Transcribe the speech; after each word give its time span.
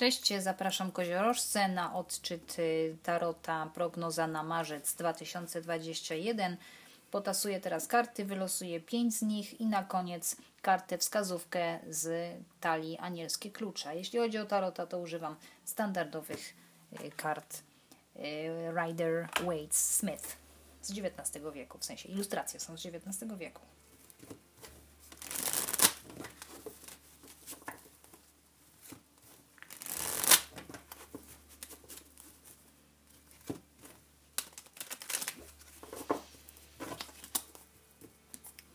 Cześć, 0.00 0.32
zapraszam 0.38 0.92
koziorożce 0.92 1.68
na 1.68 1.94
odczyt 1.94 2.58
y, 2.58 2.96
Tarota 3.02 3.70
prognoza 3.74 4.26
na 4.26 4.42
marzec 4.42 4.94
2021. 4.94 6.56
Potasuję 7.10 7.60
teraz 7.60 7.86
karty, 7.86 8.24
wylosuję 8.24 8.80
pięć 8.80 9.14
z 9.14 9.22
nich 9.22 9.60
i 9.60 9.66
na 9.66 9.84
koniec 9.84 10.36
kartę 10.62 10.98
wskazówkę 10.98 11.78
z 11.88 12.34
talii 12.60 12.98
anielskie 12.98 13.50
klucza. 13.50 13.92
Jeśli 13.92 14.18
chodzi 14.18 14.38
o 14.38 14.46
Tarota, 14.46 14.86
to 14.86 14.98
używam 14.98 15.36
standardowych 15.64 16.54
y, 17.04 17.10
kart 17.10 17.62
y, 18.16 18.20
Rider 18.76 19.28
Waite 19.44 19.74
Smith 19.74 20.36
z 20.82 20.90
XIX 20.90 21.44
wieku, 21.54 21.78
w 21.78 21.84
sensie 21.84 22.08
ilustracje 22.08 22.60
są 22.60 22.76
z 22.78 22.86
XIX 22.86 23.32
wieku. 23.38 23.62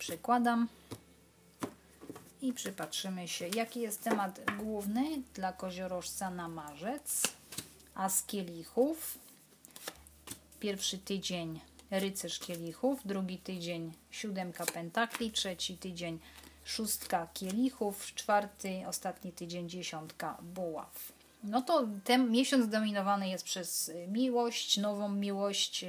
Przykładam 0.06 0.68
i 2.42 2.54
przypatrzymy 2.54 3.28
się, 3.28 3.48
jaki 3.48 3.80
jest 3.82 4.04
temat 4.04 4.40
główny 4.58 5.22
dla 5.34 5.54
koziorożca 5.54 6.30
na 6.30 6.48
marzec. 6.48 7.24
As 7.96 8.24
kielichów. 8.24 9.18
Pierwszy 10.60 10.98
tydzień 10.98 11.60
rycerz 11.92 12.40
kielichów, 12.40 13.00
drugi 13.06 13.38
tydzień 13.38 13.94
siódemka 14.12 14.66
pentakli, 14.66 15.32
trzeci 15.32 15.78
tydzień 15.78 16.20
szóstka 16.64 17.28
kielichów, 17.34 18.14
czwarty, 18.16 18.84
ostatni 18.88 19.32
tydzień 19.32 19.70
dziesiątka 19.70 20.38
buław. 20.42 21.12
No 21.44 21.62
to 21.62 21.88
ten 22.04 22.32
miesiąc 22.32 22.70
dominowany 22.70 23.30
jest 23.30 23.46
przez 23.46 23.92
miłość, 24.08 24.78
nową 24.78 25.10
miłość. 25.10 25.86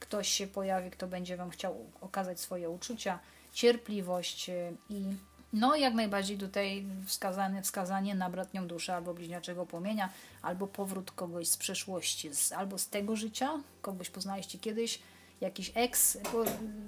Ktoś 0.00 0.28
się 0.28 0.46
pojawi, 0.46 0.90
kto 0.90 1.06
będzie 1.06 1.36
Wam 1.36 1.50
chciał 1.50 1.90
okazać 2.00 2.40
swoje 2.40 2.70
uczucia 2.70 3.18
cierpliwość 3.52 4.48
y, 4.48 4.76
i 4.88 5.04
no 5.52 5.76
jak 5.76 5.94
najbardziej 5.94 6.38
tutaj 6.38 6.86
wskazane 7.06 7.62
wskazanie 7.62 8.14
na 8.14 8.30
bratnią 8.30 8.66
duszę 8.66 8.94
albo 8.94 9.14
bliźniaczego 9.14 9.66
płomienia, 9.66 10.08
albo 10.42 10.66
powrót 10.66 11.10
kogoś 11.10 11.48
z 11.48 11.56
przeszłości, 11.56 12.34
z, 12.34 12.52
albo 12.52 12.78
z 12.78 12.88
tego 12.88 13.16
życia, 13.16 13.60
kogoś 13.82 14.10
poznaliście 14.10 14.58
kiedyś, 14.58 14.98
jakiś 15.40 15.72
ex 15.74 16.18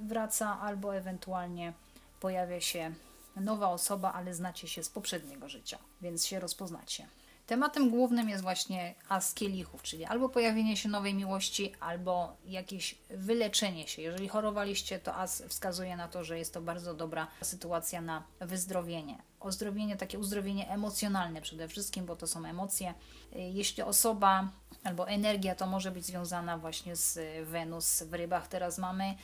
wraca, 0.06 0.60
albo 0.60 0.96
ewentualnie 0.96 1.72
pojawia 2.20 2.60
się 2.60 2.92
nowa 3.36 3.68
osoba, 3.68 4.12
ale 4.12 4.34
znacie 4.34 4.68
się 4.68 4.84
z 4.84 4.88
poprzedniego 4.88 5.48
życia, 5.48 5.78
więc 6.02 6.26
się 6.26 6.40
rozpoznacie. 6.40 7.06
Tematem 7.46 7.90
głównym 7.90 8.28
jest 8.28 8.42
właśnie 8.42 8.94
as 9.08 9.34
kielichów, 9.34 9.82
czyli 9.82 10.04
albo 10.04 10.28
pojawienie 10.28 10.76
się 10.76 10.88
nowej 10.88 11.14
miłości, 11.14 11.72
albo 11.80 12.36
jakieś 12.44 12.98
wyleczenie 13.10 13.88
się. 13.88 14.02
Jeżeli 14.02 14.28
chorowaliście, 14.28 14.98
to 14.98 15.14
as 15.14 15.42
wskazuje 15.48 15.96
na 15.96 16.08
to, 16.08 16.24
że 16.24 16.38
jest 16.38 16.54
to 16.54 16.60
bardzo 16.62 16.94
dobra 16.94 17.26
sytuacja 17.42 18.00
na 18.00 18.24
wyzdrowienie. 18.40 19.18
Ozdrowienie, 19.40 19.96
takie 19.96 20.18
uzdrowienie 20.18 20.70
emocjonalne 20.70 21.40
przede 21.42 21.68
wszystkim, 21.68 22.06
bo 22.06 22.16
to 22.16 22.26
są 22.26 22.44
emocje. 22.44 22.94
Jeśli 23.32 23.82
osoba 23.82 24.48
albo 24.84 25.08
energia 25.08 25.54
to 25.54 25.66
może 25.66 25.90
być 25.90 26.04
związana 26.06 26.58
właśnie 26.58 26.96
z 26.96 27.18
Wenus 27.48 28.02
w 28.02 28.14
rybach, 28.14 28.48
teraz 28.48 28.78
mamy, 28.78 29.14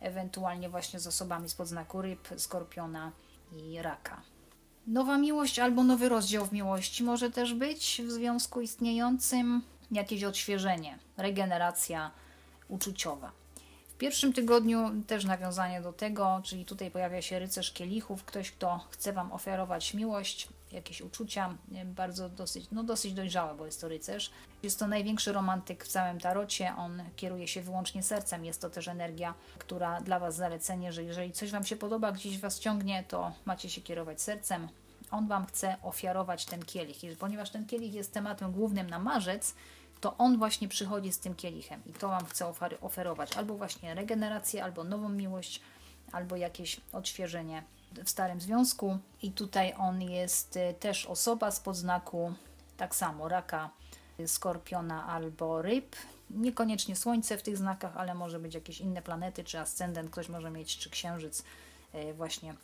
ewentualnie 0.00 0.68
właśnie 0.68 1.00
z 1.00 1.06
osobami 1.06 1.48
spod 1.48 1.68
znaku 1.68 2.02
ryb, 2.02 2.28
skorpiona 2.36 3.12
i 3.52 3.82
raka. 3.82 4.22
Nowa 4.86 5.18
miłość 5.18 5.58
albo 5.58 5.84
nowy 5.84 6.08
rozdział 6.08 6.46
w 6.46 6.52
miłości 6.52 7.04
może 7.04 7.30
też 7.30 7.54
być 7.54 8.02
w 8.04 8.10
związku 8.10 8.60
istniejącym, 8.60 9.62
jakieś 9.90 10.24
odświeżenie, 10.24 10.98
regeneracja 11.16 12.10
uczuciowa. 12.68 13.32
W 13.88 13.94
pierwszym 13.98 14.32
tygodniu 14.32 14.90
też 15.06 15.24
nawiązanie 15.24 15.80
do 15.80 15.92
tego, 15.92 16.40
czyli 16.44 16.64
tutaj 16.64 16.90
pojawia 16.90 17.22
się 17.22 17.38
rycerz 17.38 17.72
kielichów, 17.72 18.24
ktoś, 18.24 18.50
kto 18.50 18.80
chce 18.90 19.12
Wam 19.12 19.32
oferować 19.32 19.94
miłość, 19.94 20.48
jakieś 20.72 21.00
uczucia, 21.00 21.54
bardzo 21.84 22.28
dosyć, 22.28 22.66
no 22.72 22.82
dosyć 22.84 23.12
dojrzałe, 23.12 23.54
bo 23.54 23.66
jest 23.66 23.80
to 23.80 23.88
rycerz. 23.88 24.30
Jest 24.62 24.78
to 24.78 24.86
największy 24.86 25.32
romantyk 25.32 25.84
w 25.84 25.88
całym 25.88 26.20
tarocie, 26.20 26.74
on 26.76 27.02
kieruje 27.16 27.48
się 27.48 27.62
wyłącznie 27.62 28.02
sercem, 28.02 28.44
jest 28.44 28.60
to 28.60 28.70
też 28.70 28.88
energia, 28.88 29.34
która 29.58 30.00
dla 30.00 30.18
Was 30.18 30.36
zalecenie, 30.36 30.92
że 30.92 31.04
jeżeli 31.04 31.32
coś 31.32 31.50
Wam 31.50 31.64
się 31.64 31.76
podoba, 31.76 32.12
gdzieś 32.12 32.38
Was 32.38 32.58
ciągnie, 32.58 33.04
to 33.08 33.32
macie 33.44 33.70
się 33.70 33.80
kierować 33.80 34.22
sercem. 34.22 34.68
On 35.10 35.28
Wam 35.28 35.46
chce 35.46 35.76
ofiarować 35.82 36.46
ten 36.46 36.62
kielich. 36.64 37.18
Ponieważ 37.18 37.50
ten 37.50 37.66
kielich 37.66 37.94
jest 37.94 38.12
tematem 38.12 38.52
głównym 38.52 38.90
na 38.90 38.98
marzec, 38.98 39.54
to 40.00 40.16
on 40.16 40.38
właśnie 40.38 40.68
przychodzi 40.68 41.12
z 41.12 41.18
tym 41.18 41.34
kielichem 41.34 41.82
i 41.86 41.92
to 41.92 42.08
Wam 42.08 42.24
chce 42.24 42.52
oferować 42.80 43.36
albo 43.36 43.56
właśnie 43.56 43.94
regenerację, 43.94 44.64
albo 44.64 44.84
nową 44.84 45.08
miłość, 45.08 45.60
albo 46.12 46.36
jakieś 46.36 46.80
odświeżenie 46.92 47.62
w 48.04 48.10
starym 48.10 48.40
związku. 48.40 48.98
I 49.22 49.32
tutaj 49.32 49.74
on 49.78 50.02
jest 50.02 50.56
y, 50.56 50.74
też 50.80 51.06
osoba 51.06 51.50
z 51.50 51.60
podznaku 51.60 52.32
tak 52.76 52.94
samo 52.94 53.28
raka, 53.28 53.70
skorpiona 54.26 55.06
albo 55.06 55.62
ryb. 55.62 55.96
Niekoniecznie 56.30 56.96
słońce 56.96 57.38
w 57.38 57.42
tych 57.42 57.56
znakach, 57.56 57.96
ale 57.96 58.14
może 58.14 58.38
być 58.38 58.54
jakieś 58.54 58.80
inne 58.80 59.02
planety, 59.02 59.44
czy 59.44 59.58
ascendent, 59.58 60.10
ktoś 60.10 60.28
może 60.28 60.50
mieć, 60.50 60.78
czy 60.78 60.90
księżyc 60.90 61.44
y, 61.94 62.14
właśnie 62.14 62.54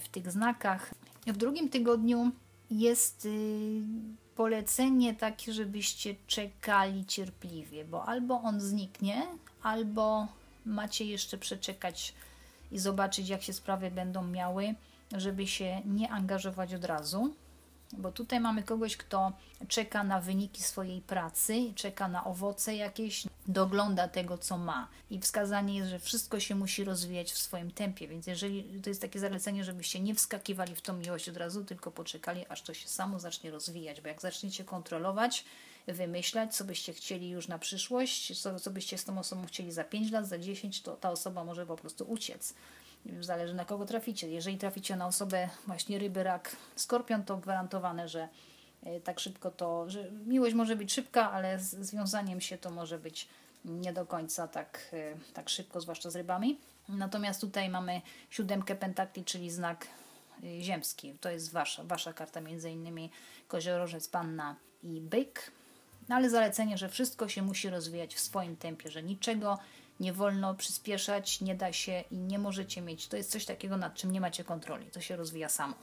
w 0.00 0.08
tych 0.08 0.30
znakach. 0.30 0.94
W 1.26 1.36
drugim 1.36 1.68
tygodniu 1.68 2.30
jest 2.70 3.24
y, 3.24 3.82
polecenie 4.36 5.14
takie, 5.14 5.52
żebyście 5.52 6.14
czekali 6.26 7.06
cierpliwie, 7.06 7.84
bo 7.84 8.04
albo 8.04 8.40
on 8.40 8.60
zniknie, 8.60 9.26
albo 9.62 10.28
macie 10.66 11.04
jeszcze 11.04 11.38
przeczekać 11.38 12.14
i 12.72 12.78
zobaczyć, 12.78 13.28
jak 13.28 13.42
się 13.42 13.52
sprawy 13.52 13.90
będą 13.90 14.22
miały, 14.22 14.74
żeby 15.16 15.46
się 15.46 15.80
nie 15.84 16.10
angażować 16.10 16.74
od 16.74 16.84
razu. 16.84 17.34
Bo 17.92 18.12
tutaj 18.12 18.40
mamy 18.40 18.62
kogoś, 18.62 18.96
kto 18.96 19.32
czeka 19.68 20.04
na 20.04 20.20
wyniki 20.20 20.62
swojej 20.62 21.00
pracy, 21.00 21.72
czeka 21.74 22.08
na 22.08 22.24
owoce 22.24 22.76
jakieś, 22.76 23.24
dogląda 23.46 24.08
tego, 24.08 24.38
co 24.38 24.58
ma. 24.58 24.88
I 25.10 25.20
wskazanie 25.20 25.76
jest, 25.76 25.90
że 25.90 25.98
wszystko 25.98 26.40
się 26.40 26.54
musi 26.54 26.84
rozwijać 26.84 27.32
w 27.32 27.38
swoim 27.38 27.70
tempie. 27.70 28.08
Więc 28.08 28.26
jeżeli 28.26 28.80
to 28.82 28.90
jest 28.90 29.00
takie 29.00 29.18
zalecenie, 29.18 29.64
żebyście 29.64 30.00
nie 30.00 30.14
wskakiwali 30.14 30.76
w 30.76 30.80
tą 30.80 30.92
miłość 30.92 31.28
od 31.28 31.36
razu, 31.36 31.64
tylko 31.64 31.90
poczekali, 31.90 32.46
aż 32.48 32.62
to 32.62 32.74
się 32.74 32.88
samo 32.88 33.18
zacznie 33.18 33.50
rozwijać. 33.50 34.00
Bo 34.00 34.08
jak 34.08 34.20
zaczniecie 34.20 34.64
kontrolować, 34.64 35.44
wymyślać, 35.86 36.56
co 36.56 36.64
byście 36.64 36.92
chcieli 36.92 37.30
już 37.30 37.48
na 37.48 37.58
przyszłość, 37.58 38.40
co, 38.40 38.60
co 38.60 38.70
byście 38.70 38.98
z 38.98 39.04
tą 39.04 39.18
osobą 39.18 39.46
chcieli 39.46 39.72
za 39.72 39.84
5 39.84 40.10
lat, 40.10 40.28
za 40.28 40.38
10, 40.38 40.82
to 40.82 40.96
ta 40.96 41.10
osoba 41.10 41.44
może 41.44 41.66
po 41.66 41.76
prostu 41.76 42.04
uciec. 42.04 42.54
Zależy 43.20 43.54
na 43.54 43.64
kogo 43.64 43.86
traficie. 43.86 44.28
Jeżeli 44.30 44.58
traficie 44.58 44.96
na 44.96 45.06
osobę 45.06 45.48
właśnie 45.66 45.98
ryby, 45.98 46.22
rak, 46.22 46.56
skorpion, 46.76 47.24
to 47.24 47.36
gwarantowane, 47.36 48.08
że 48.08 48.28
e, 48.82 49.00
tak 49.00 49.20
szybko 49.20 49.50
to, 49.50 49.90
że 49.90 50.10
miłość 50.10 50.54
może 50.54 50.76
być 50.76 50.92
szybka, 50.92 51.32
ale 51.32 51.58
z 51.58 51.70
związaniem 51.70 52.40
się 52.40 52.58
to 52.58 52.70
może 52.70 52.98
być 52.98 53.28
nie 53.64 53.92
do 53.92 54.06
końca 54.06 54.48
tak, 54.48 54.88
e, 54.92 55.14
tak 55.34 55.48
szybko, 55.48 55.80
zwłaszcza 55.80 56.10
z 56.10 56.16
rybami. 56.16 56.58
Natomiast 56.88 57.40
tutaj 57.40 57.68
mamy 57.68 58.00
siódemkę 58.30 58.74
pentakli, 58.74 59.24
czyli 59.24 59.50
znak 59.50 59.86
e, 60.44 60.60
ziemski. 60.60 61.14
To 61.20 61.30
jest 61.30 61.52
wasza, 61.52 61.84
wasza 61.84 62.12
karta, 62.12 62.40
między 62.40 62.70
innymi 62.70 63.10
koziorożec, 63.48 64.08
panna 64.08 64.56
i 64.82 65.00
byk. 65.00 65.52
No 66.08 66.16
ale 66.16 66.30
zalecenie, 66.30 66.78
że 66.78 66.88
wszystko 66.88 67.28
się 67.28 67.42
musi 67.42 67.70
rozwijać 67.70 68.14
w 68.14 68.20
swoim 68.20 68.56
tempie, 68.56 68.90
że 68.90 69.02
niczego 69.02 69.58
nie 70.02 70.12
wolno 70.12 70.54
przyspieszać, 70.54 71.40
nie 71.40 71.54
da 71.54 71.72
się 71.72 72.04
i 72.10 72.16
nie 72.16 72.38
możecie 72.38 72.80
mieć. 72.80 73.08
To 73.08 73.16
jest 73.16 73.30
coś 73.30 73.44
takiego, 73.44 73.76
nad 73.76 73.94
czym 73.94 74.12
nie 74.12 74.20
macie 74.20 74.44
kontroli. 74.44 74.86
To 74.86 75.00
się 75.00 75.16
rozwija 75.16 75.48
samo. 75.48 75.74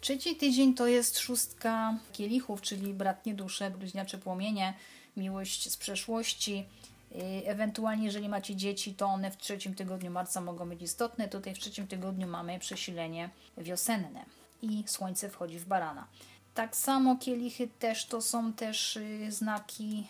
Trzeci 0.00 0.36
tydzień 0.36 0.74
to 0.74 0.86
jest 0.86 1.18
szóstka 1.18 1.98
kielichów, 2.12 2.62
czyli 2.62 2.94
bratnie 2.94 3.34
dusze, 3.34 3.70
bliźniacze 3.70 4.18
płomienie, 4.18 4.74
miłość 5.16 5.70
z 5.70 5.76
przeszłości. 5.76 6.66
Y, 7.12 7.46
ewentualnie, 7.46 8.04
jeżeli 8.04 8.28
macie 8.28 8.56
dzieci, 8.56 8.94
to 8.94 9.06
one 9.06 9.30
w 9.30 9.36
trzecim 9.36 9.74
tygodniu 9.74 10.10
marca 10.10 10.40
mogą 10.40 10.68
być 10.68 10.82
istotne. 10.82 11.28
Tutaj 11.28 11.54
w 11.54 11.58
trzecim 11.58 11.86
tygodniu 11.86 12.26
mamy 12.26 12.58
przesilenie 12.58 13.30
wiosenne 13.58 14.24
i 14.62 14.84
słońce 14.86 15.30
wchodzi 15.30 15.58
w 15.58 15.66
barana. 15.66 16.06
Tak 16.54 16.76
samo 16.76 17.16
kielichy 17.16 17.68
też 17.78 18.06
to 18.06 18.22
są 18.22 18.52
też 18.52 18.96
y, 18.96 19.32
znaki 19.32 20.06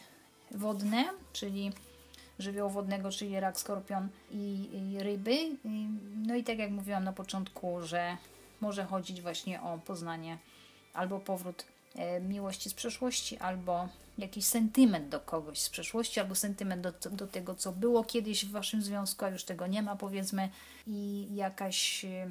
wodne, 0.51 1.05
czyli 1.33 1.73
żywiołu 2.39 2.71
wodnego, 2.71 3.11
czyli 3.11 3.41
rak, 3.41 3.59
skorpion 3.59 4.09
i, 4.31 4.97
ryby. 5.01 5.37
No 6.27 6.35
i 6.35 6.45
tak 6.45 6.59
jak 6.59 6.71
mówiłam 6.71 7.05
na 7.05 7.13
początku, 7.13 7.83
że 7.83 8.17
może 8.61 8.85
chodzić 8.85 9.23
właśnie 9.23 9.63
o 9.63 9.79
poznanie 9.79 10.39
albo 10.95 11.21
powrót 11.21 11.65
e, 11.95 12.21
miłości 12.21 12.71
z 12.71 12.75
przeszłości, 12.75 13.39
albo 13.39 13.89
jakiś 14.19 14.45
sentyment 14.45 15.09
do 15.09 15.21
kogoś 15.21 15.59
z 15.59 15.71
przeszłości, 15.71 16.21
albo 16.21 16.35
sentyment 16.35 16.83
do, 16.83 16.93
do 17.11 17.27
tego, 17.27 17.55
co 17.55 17.73
było 17.73 18.05
kiedyś 18.05 18.45
w 18.45 18.51
waszym 18.51 18.83
związku, 18.83 19.25
a 19.25 19.29
już 19.29 19.45
tego 19.45 19.67
nie 19.67 19.83
ma, 19.83 19.97
powiedzmy, 19.97 20.49
i 20.87 21.29
jakaś 21.35 22.05
e, 22.05 22.31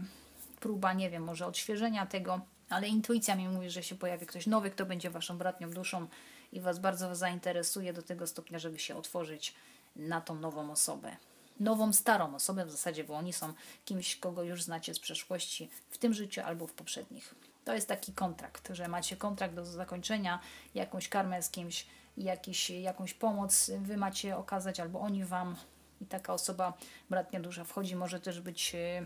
próba, 0.59 0.93
nie 0.93 1.09
wiem, 1.09 1.23
może 1.23 1.45
odświeżenia 1.45 2.05
tego 2.05 2.41
ale 2.69 2.87
intuicja 2.87 3.35
mi 3.35 3.47
mówi, 3.47 3.69
że 3.69 3.83
się 3.83 3.95
pojawi 3.95 4.25
ktoś 4.25 4.47
nowy, 4.47 4.71
kto 4.71 4.85
będzie 4.85 5.09
waszą 5.09 5.37
bratnią 5.37 5.69
duszą 5.69 6.07
i 6.51 6.59
was 6.59 6.79
bardzo 6.79 7.15
zainteresuje 7.15 7.93
do 7.93 8.01
tego 8.01 8.27
stopnia, 8.27 8.59
żeby 8.59 8.79
się 8.79 8.95
otworzyć 8.95 9.55
na 9.95 10.21
tą 10.21 10.35
nową 10.35 10.71
osobę. 10.71 11.17
Nową, 11.59 11.93
starą 11.93 12.35
osobę 12.35 12.65
w 12.65 12.71
zasadzie, 12.71 13.03
bo 13.03 13.15
oni 13.15 13.33
są 13.33 13.53
kimś, 13.85 14.15
kogo 14.15 14.43
już 14.43 14.63
znacie 14.63 14.93
z 14.93 14.99
przeszłości 14.99 15.69
w 15.89 15.97
tym 15.97 16.13
życiu 16.13 16.41
albo 16.41 16.67
w 16.67 16.73
poprzednich. 16.73 17.35
To 17.65 17.73
jest 17.73 17.87
taki 17.87 18.13
kontrakt, 18.13 18.69
że 18.71 18.87
macie 18.87 19.17
kontrakt 19.17 19.55
do 19.55 19.65
zakończenia, 19.65 20.39
jakąś 20.75 21.09
karmę 21.09 21.43
z 21.43 21.49
kimś, 21.49 21.87
jakiś, 22.17 22.69
jakąś 22.69 23.13
pomoc 23.13 23.71
wy 23.79 23.97
macie 23.97 24.37
okazać, 24.37 24.79
albo 24.79 24.99
oni 24.99 25.25
wam. 25.25 25.55
I 26.01 26.05
taka 26.05 26.33
osoba, 26.33 26.73
bratnia 27.09 27.39
dusza, 27.39 27.63
wchodzi, 27.63 27.95
może 27.95 28.19
też 28.19 28.41
być 28.41 28.75
e, 28.75 29.05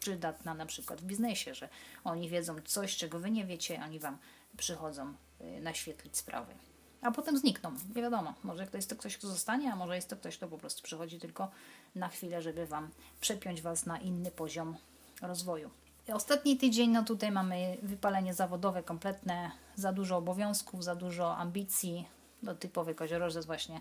przydatna 0.00 0.54
na 0.54 0.66
przykład 0.66 1.00
w 1.00 1.04
biznesie, 1.04 1.54
że 1.54 1.68
oni 2.04 2.28
wiedzą 2.28 2.56
coś, 2.64 2.96
czego 2.96 3.18
wy 3.18 3.30
nie 3.30 3.44
wiecie, 3.44 3.80
oni 3.84 3.98
wam 3.98 4.18
przychodzą 4.56 5.14
y, 5.40 5.60
naświetlić 5.60 6.16
sprawy. 6.16 6.54
A 7.02 7.10
potem 7.10 7.38
znikną. 7.38 7.72
Nie 7.94 8.02
wiadomo, 8.02 8.34
może 8.42 8.66
to 8.66 8.76
jest 8.76 8.90
to 8.90 8.96
ktoś, 8.96 9.16
kto 9.16 9.28
zostanie, 9.28 9.72
a 9.72 9.76
może 9.76 9.96
jest 9.96 10.10
to 10.10 10.16
ktoś, 10.16 10.36
kto 10.36 10.48
po 10.48 10.58
prostu 10.58 10.82
przychodzi 10.82 11.18
tylko 11.18 11.50
na 11.94 12.08
chwilę, 12.08 12.42
żeby 12.42 12.66
wam 12.66 12.90
przepiąć 13.20 13.62
was 13.62 13.86
na 13.86 13.98
inny 13.98 14.30
poziom 14.30 14.76
rozwoju. 15.22 15.70
Ostatni 16.12 16.56
tydzień, 16.56 16.90
no 16.90 17.04
tutaj 17.04 17.32
mamy 17.32 17.76
wypalenie 17.82 18.34
zawodowe 18.34 18.82
kompletne, 18.82 19.50
za 19.76 19.92
dużo 19.92 20.16
obowiązków, 20.16 20.84
za 20.84 20.94
dużo 20.94 21.36
ambicji, 21.36 22.08
no 22.42 22.54
typowy 22.54 22.94
koziorożec 22.94 23.46
właśnie, 23.46 23.80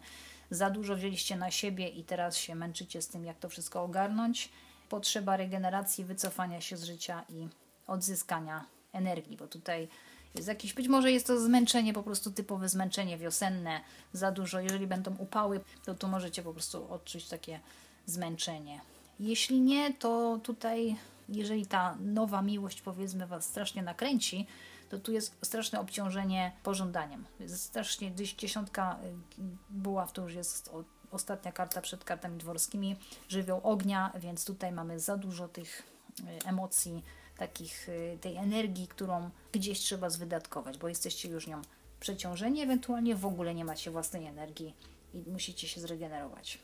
za 0.51 0.69
dużo 0.69 0.95
wzięliście 0.95 1.36
na 1.36 1.51
siebie 1.51 1.88
i 1.88 2.04
teraz 2.04 2.38
się 2.38 2.56
męczycie 2.56 3.01
z 3.01 3.07
tym, 3.07 3.25
jak 3.25 3.39
to 3.39 3.50
wszystko 3.50 3.83
ogarnąć 3.83 4.50
potrzeba 4.89 5.38
regeneracji, 5.38 6.06
wycofania 6.06 6.62
się 6.62 6.77
z 6.77 6.83
życia 6.83 7.24
i 7.30 7.48
odzyskania 7.88 8.66
energii, 8.94 9.38
bo 9.38 9.48
tutaj 9.48 9.88
jest 10.35 10.47
jakieś, 10.47 10.73
być 10.73 10.87
może 10.87 11.11
jest 11.11 11.27
to 11.27 11.39
zmęczenie, 11.39 11.93
po 11.93 12.03
prostu 12.03 12.31
typowe 12.31 12.69
zmęczenie 12.69 13.17
wiosenne, 13.17 13.81
za 14.13 14.31
dużo. 14.31 14.59
Jeżeli 14.59 14.87
będą 14.87 15.15
upały, 15.15 15.59
to 15.85 15.95
tu 15.95 16.07
możecie 16.07 16.43
po 16.43 16.53
prostu 16.53 16.93
odczuć 16.93 17.27
takie 17.27 17.59
zmęczenie. 18.05 18.81
Jeśli 19.19 19.61
nie, 19.61 19.93
to 19.93 20.39
tutaj, 20.43 20.95
jeżeli 21.29 21.65
ta 21.65 21.97
nowa 21.99 22.41
miłość, 22.41 22.81
powiedzmy, 22.81 23.27
Was 23.27 23.45
strasznie 23.45 23.83
nakręci, 23.83 24.47
to 24.89 24.99
tu 24.99 25.11
jest 25.11 25.35
straszne 25.43 25.79
obciążenie 25.79 26.51
pożądaniem. 26.63 27.25
Strasznie, 27.47 28.11
dziesiątka 28.37 28.99
y, 29.39 29.41
buław 29.69 30.13
to 30.13 30.21
już 30.21 30.33
jest 30.33 30.71
ostatnia 31.11 31.51
karta 31.51 31.81
przed 31.81 32.03
kartami 32.03 32.37
dworskimi, 32.37 32.95
żywioł 33.29 33.61
ognia, 33.63 34.11
więc 34.19 34.45
tutaj 34.45 34.71
mamy 34.71 34.99
za 34.99 35.17
dużo 35.17 35.47
tych 35.47 35.83
y, 36.19 36.47
emocji, 36.47 37.03
takich, 37.39 37.89
y, 37.89 38.18
tej 38.21 38.36
energii, 38.36 38.88
którą 38.88 39.30
gdzieś 39.51 39.80
trzeba 39.80 40.09
zwydatkować, 40.09 40.77
bo 40.77 40.88
jesteście 40.88 41.30
już 41.30 41.47
nią 41.47 41.62
przeciążeni, 42.00 42.62
ewentualnie 42.62 43.15
w 43.15 43.25
ogóle 43.25 43.56
nie 43.56 43.65
macie 43.65 43.91
własnej 43.91 44.25
energii 44.25 44.74
i 45.13 45.30
musicie 45.31 45.68
się 45.68 45.81
zregenerować. 45.81 46.59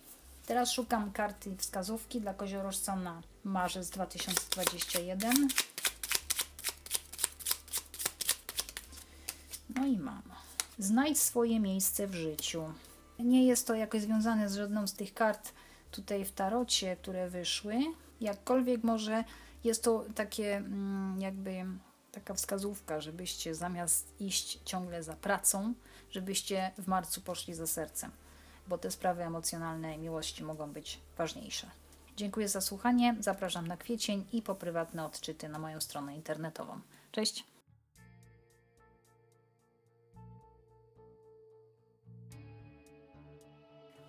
Teraz 0.46 0.72
szukam 0.72 1.12
karty 1.12 1.56
wskazówki 1.58 2.22
dla 2.22 2.34
koziorożca 2.34 2.96
na 2.96 3.22
marzec 3.44 3.90
2021. 3.90 5.48
No 9.76 9.86
i 9.86 9.98
mam. 9.98 10.22
Znajdź 10.80 11.20
swoje 11.20 11.60
miejsce 11.60 12.08
w 12.08 12.16
życiu. 12.16 12.64
Nie 13.20 13.48
jest 13.48 13.68
to 13.68 13.76
jakoś 13.76 14.02
związane 14.02 14.50
z 14.50 14.56
żadną 14.56 14.88
z 14.88 14.94
tych 14.94 15.14
kart 15.14 15.52
tutaj 15.92 16.26
w 16.26 16.32
tarocie, 16.32 16.96
które 16.96 17.30
wyszły. 17.30 17.76
Jakkolwiek 18.22 18.84
może 18.84 19.24
jest 19.66 19.84
to 19.84 20.06
takie 20.16 20.58
mm, 20.58 21.22
jakby 21.22 21.66
taka 22.12 22.34
wskazówka, 22.34 23.02
żebyście 23.02 23.56
zamiast 23.56 24.16
iść 24.20 24.60
ciągle 24.66 25.04
za 25.04 25.14
pracą, 25.14 25.74
żebyście 26.12 26.72
w 26.78 26.88
marcu 26.88 27.22
poszli 27.22 27.54
za 27.54 27.68
sercem, 27.68 28.12
bo 28.68 28.78
te 28.78 28.92
sprawy 28.92 29.24
emocjonalne 29.24 29.98
miłości 29.98 30.44
mogą 30.44 30.72
być 30.72 31.00
ważniejsze. 31.18 31.68
Dziękuję 32.18 32.50
za 32.50 32.62
słuchanie, 32.62 33.16
zapraszam 33.20 33.68
na 33.68 33.78
kwiecień 33.78 34.26
i 34.32 34.42
po 34.42 34.56
prywatne 34.56 35.06
odczyty 35.06 35.50
na 35.50 35.60
moją 35.60 35.82
stronę 35.82 36.16
internetową. 36.16 36.80
Cześć! 37.12 37.44